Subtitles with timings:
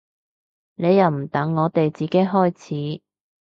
[0.73, 2.57] 你又唔等我哋自己開
[2.97, 3.03] 始